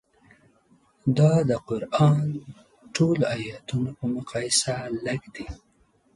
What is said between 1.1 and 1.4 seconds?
دا